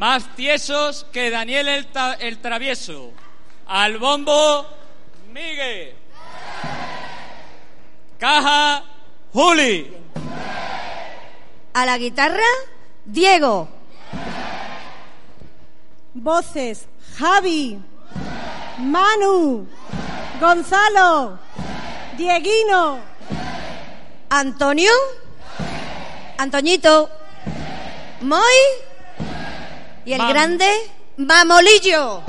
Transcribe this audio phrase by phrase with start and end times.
[0.00, 1.86] Más tiesos que Daniel el,
[2.20, 3.12] el Travieso.
[3.66, 4.66] Al bombo,
[5.30, 5.94] Miguel.
[8.18, 8.82] Caja,
[9.34, 9.94] Juli.
[11.74, 12.48] A la guitarra,
[13.04, 13.68] Diego.
[16.14, 16.88] Voces,
[17.18, 17.78] Javi,
[18.78, 19.68] Manu,
[20.40, 21.38] Gonzalo,
[22.16, 23.00] Dieguino,
[24.30, 24.92] Antonio.
[26.38, 27.10] Antoñito.
[28.22, 28.88] Moy.
[30.10, 30.30] Y el Mam.
[30.32, 30.68] grande,
[31.18, 32.20] Mamolillo.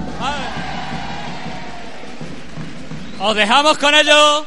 [3.19, 4.45] Os dejamos con ello.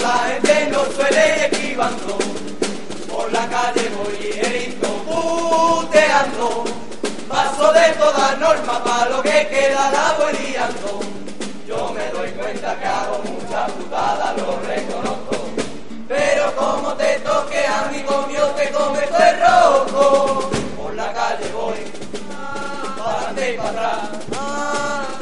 [0.00, 2.18] La gente nos suele esquivando.
[3.10, 6.64] Por la calle voy ligerito puteando,
[7.28, 11.00] paso de toda norma para lo que queda la voy liando.
[11.66, 15.36] Yo me doy cuenta que hago mucha putada, lo reconozco,
[16.08, 20.50] pero como te toque amigo mío te comes el rojo.
[20.76, 22.02] Por la calle voy
[22.98, 24.22] para y para atrás.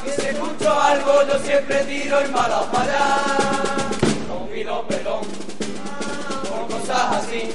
[0.05, 3.70] Que si escucho algo yo siempre tiro y mala para allá.
[6.93, 7.51] Así.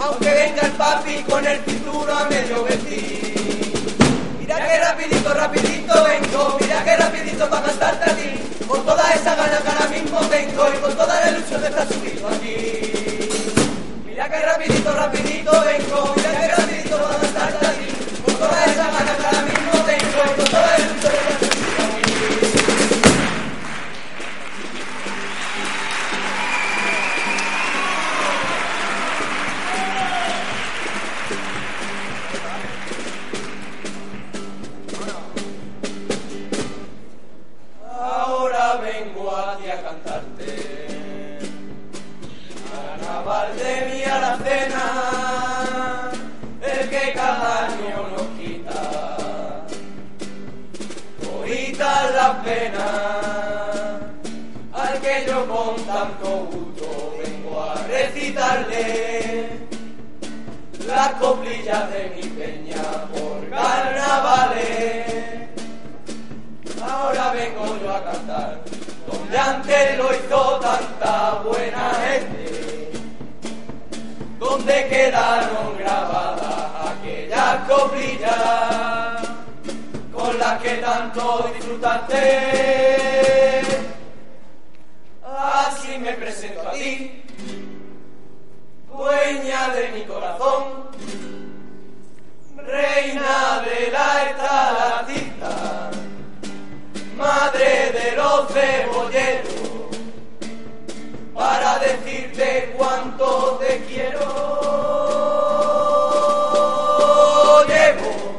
[0.00, 3.98] Aunque venga el papi con el cinturón a medio vestir.
[4.38, 8.30] Mira que rapidito, rapidito vengo, mira que rapidito para cantarte a ti.
[8.66, 11.88] Con toda esa gana que ahora mismo tengo y con toda la ilusión de estar
[11.88, 13.30] subido aquí.
[14.06, 17.27] Mira que rapidito, rapidito vengo, mira que rapidito para
[39.18, 41.38] vengo a ti a cantarte.
[42.70, 44.84] Carnaval de mi alacena
[46.60, 49.66] El que cada año nos quita.
[51.20, 52.86] Toditas las penas
[54.72, 59.48] Al que yo con tanto gusto Vengo a recitarle
[60.86, 65.08] Las coplillas de mi peña Por carnavales.
[66.82, 68.67] Ahora vengo yo a cantar
[69.28, 72.90] donde antes lo hizo tanta buena gente,
[74.38, 79.20] donde quedaron grabadas aquellas coplillas
[80.14, 82.22] con las que tanto disfrutaste.
[85.26, 87.22] Así me presento a ti,
[88.90, 90.88] dueña de mi corazón,
[92.56, 95.17] reina de la estalactita
[97.58, 99.52] de los cebolleros,
[101.34, 104.20] para decirte cuánto te quiero.
[107.66, 108.38] Llevo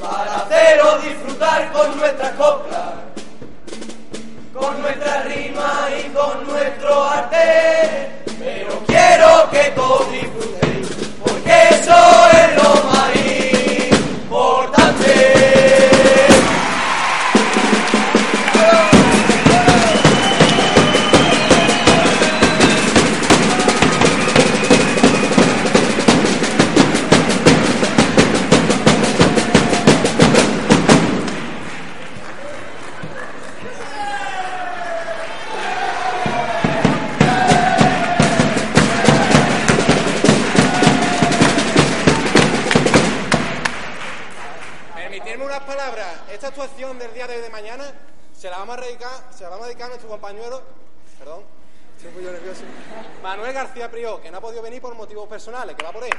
[0.00, 2.94] para haceros disfrutar con nuestras coplas,
[4.54, 10.88] con nuestra rima y con nuestro arte, pero quiero que todos disfrutéis,
[11.22, 13.19] porque eso es lo más
[54.00, 56.10] Que no ha podido venir por motivos personales, que va por él.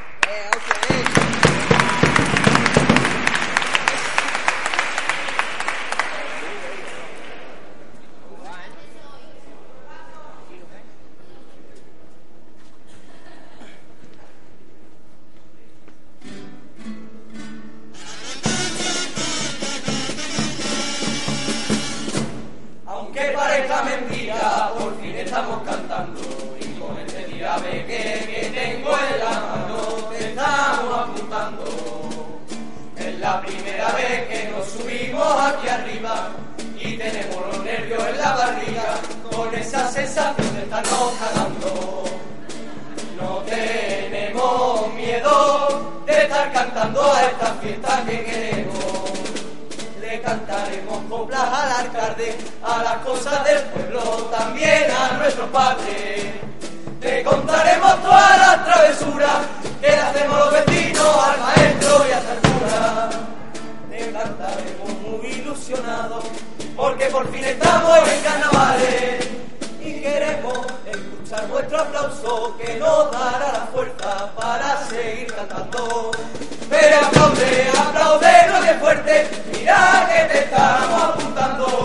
[22.85, 25.63] Aunque parezca mentira, por fin estamos
[35.39, 36.29] aquí arriba
[36.79, 38.83] y tenemos los nervios en la barriga
[39.31, 42.03] con esa sensación de estarnos cagando.
[43.19, 49.11] No tenemos miedo de estar cantando a esta fiesta que queremos.
[50.01, 54.01] Le cantaremos coplas al alcalde, a las cosas del pueblo,
[54.37, 56.25] también a nuestros padres.
[56.99, 59.37] Te contaremos todas las travesuras
[59.79, 63.09] que le hacemos los vecinos al maestro y a Sartura.
[63.89, 65.00] Te cantaremos
[66.75, 69.29] porque por fin estamos en carnavales
[69.79, 76.11] y queremos escuchar nuestro aplauso que nos dará la fuerza para seguir cantando.
[76.69, 81.80] Pero aplaude, aplaude, no que fuerte, mira que te estamos apuntando.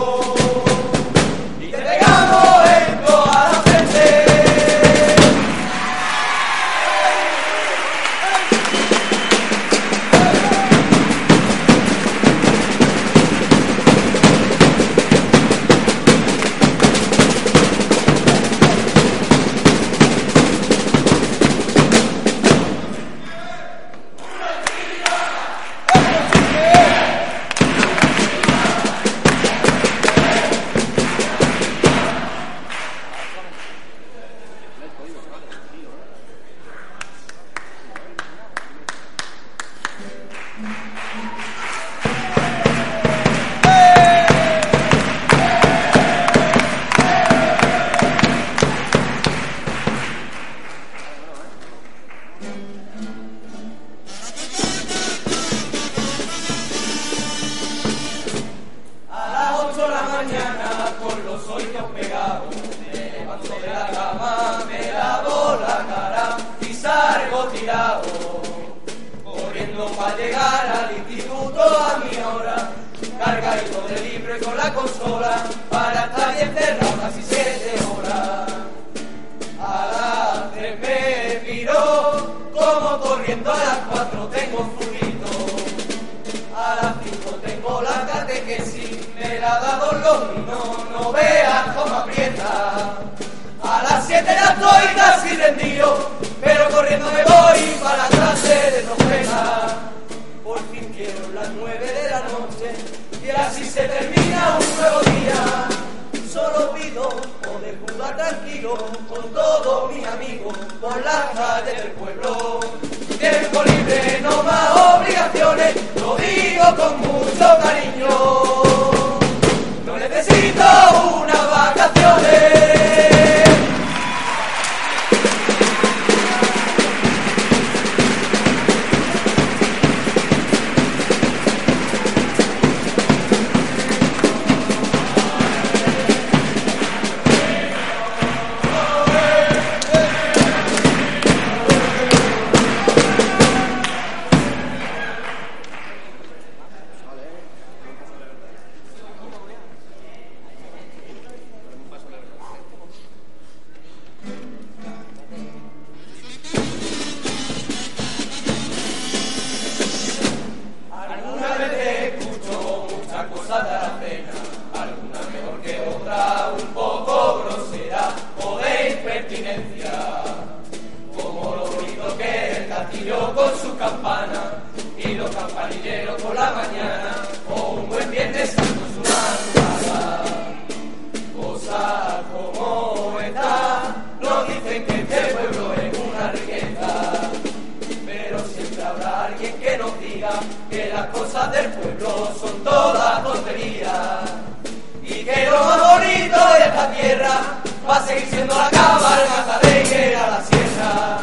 [198.07, 201.19] seguir siendo la cabalgata de Higuera la sierra.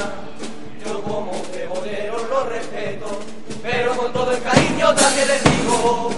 [0.84, 3.06] Yo como cebolero lo respeto,
[3.62, 6.10] pero con todo el cariño también les digo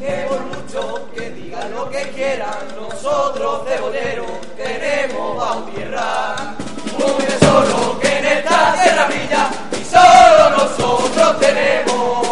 [0.00, 6.34] que por mucho que digan lo que quieran, nosotros cebolleros tenemos bajo tierra.
[6.94, 12.27] Un solo que en esta tierra brilla y solo nosotros tenemos.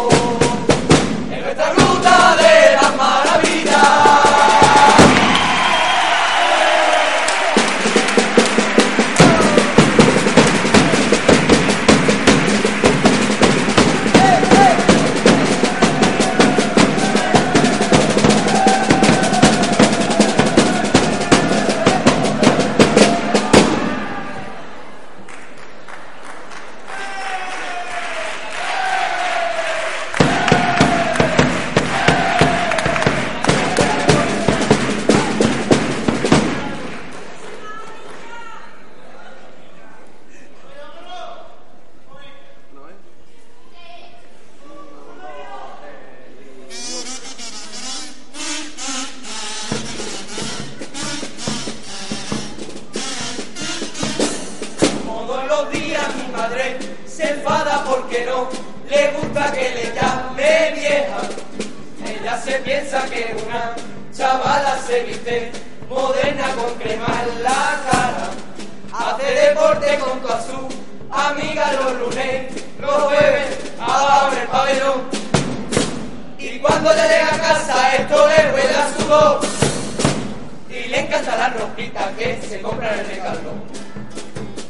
[81.57, 83.61] Ropita que se compra en el decathlon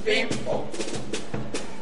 [0.03, 0.63] pim pom.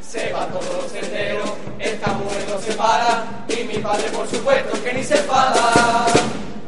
[0.01, 4.81] Se va todos los senderos, esta mujer no se para, y mi padre por supuesto
[4.83, 6.05] que ni se enfada.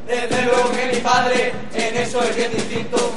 [0.05, 3.11] Desde luego que mi padre en eso es bien distinto,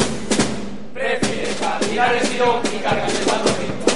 [0.93, 3.87] prefiere caminar el tirón y cargar el balonito.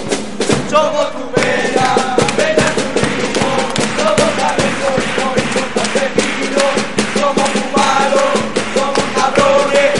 [0.70, 1.88] Somos tu bella,
[2.36, 3.50] bella tu ritmo,
[3.98, 5.24] somos talento y
[7.18, 8.32] somos humanos,
[8.74, 9.93] somos cabrones,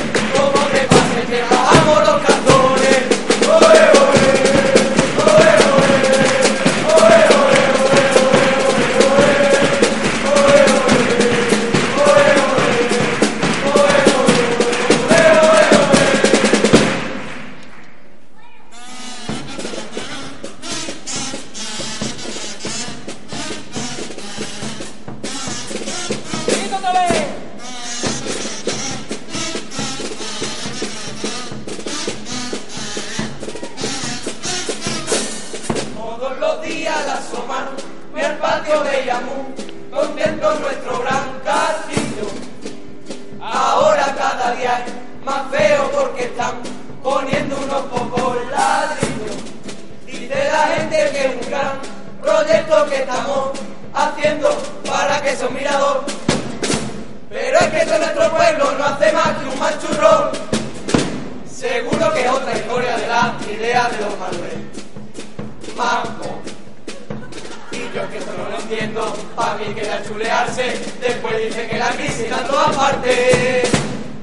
[69.67, 73.69] mí queda chulearse, después dice que la crisis está en todas partes.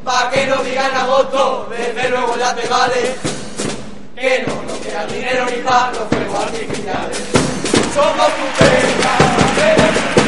[0.04, 3.16] Pa' que no digan agosto, desde luego ya te vale,
[4.16, 7.18] que no nos queda dinero ni pa' los fuegos artificiales.
[7.94, 10.21] Somos tu pena,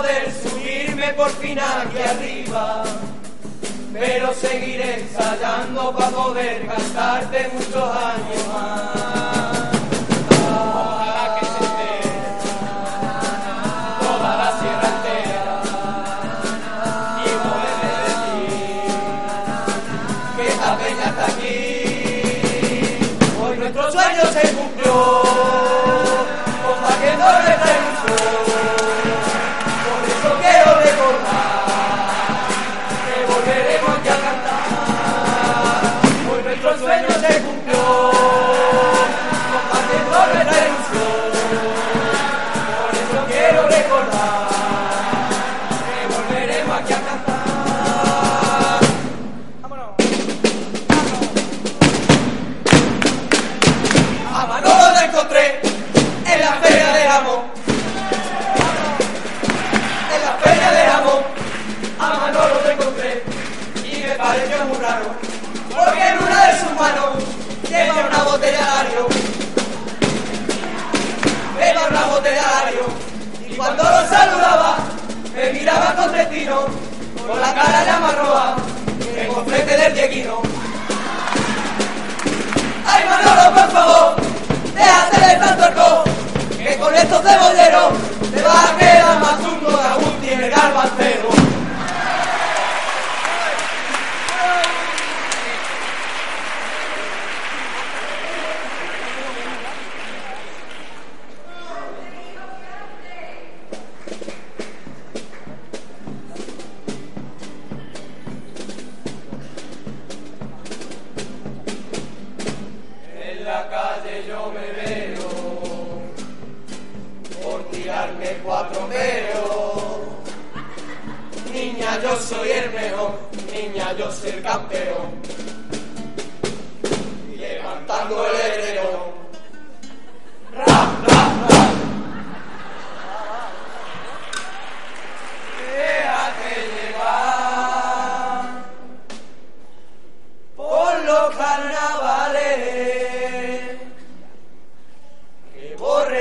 [0.00, 2.84] poder subirme por fin aquí arriba,
[3.92, 9.39] pero seguiré ensayando para poder cantarte muchos años.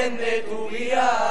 [0.10, 1.29] enciende tu guía.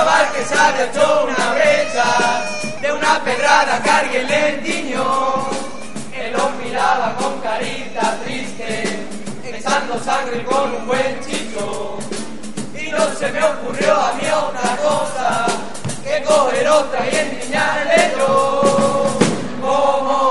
[0.00, 5.46] que se agachó una brecha de una pedrada cargue le entiñó.
[6.14, 9.06] Él lo miraba con carita triste,
[9.44, 11.98] echando sangre con un buen chico.
[12.74, 15.46] Y no se me ocurrió a mí otra cosa
[16.02, 19.04] que coger otra y endiñarle yo.
[19.60, 20.30] Como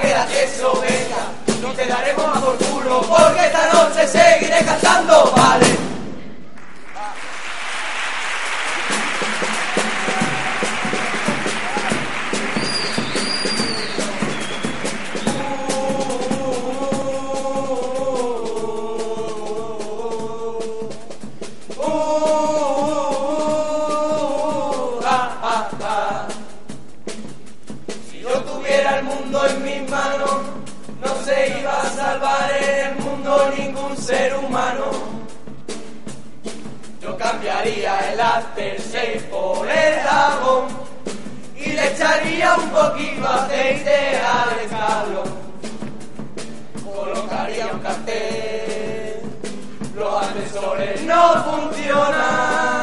[0.00, 1.62] que la venga.
[1.62, 5.83] No te daremos a por culo porque esta noche seguiré cantando, vale.
[34.04, 34.84] ser humano.
[37.00, 38.76] Yo cambiaría el after
[39.30, 40.66] por el jabón
[41.56, 45.44] y le echaría un poquito aceite al escalón.
[46.84, 49.22] Colocaría un cartel,
[49.94, 52.74] los ascensores no funcionan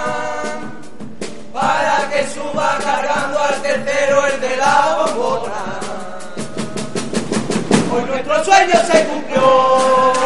[1.54, 5.62] para que suba cargando al tercero el de la bombona.
[7.94, 10.21] Hoy nuestro sueño se cumplió.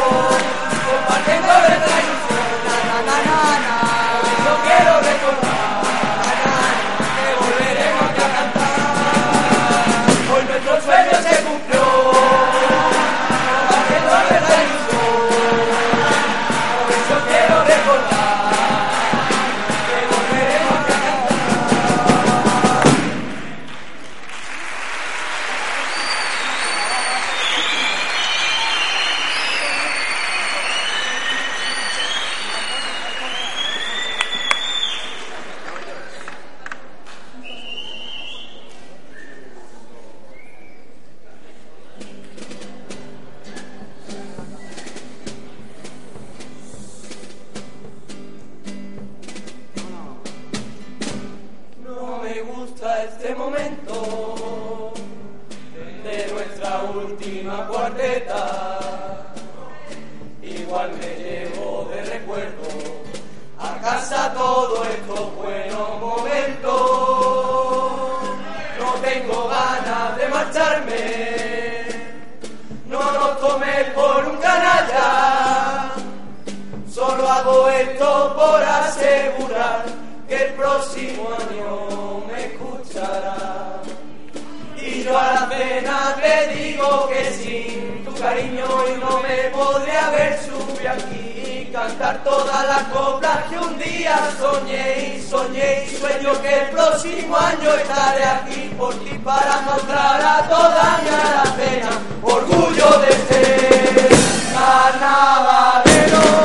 [89.09, 95.15] no me podré haber subido aquí y cantar todas las coplas que un día soñé
[95.15, 100.47] y soñé y sueño que el próximo año estaré aquí por ti para mostrar a
[100.49, 101.89] toda mi alacena
[102.23, 104.09] orgullo de ser
[104.53, 106.44] carnavalero.